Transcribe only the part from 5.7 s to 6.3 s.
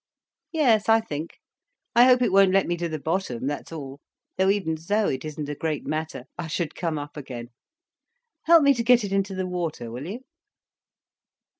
matter,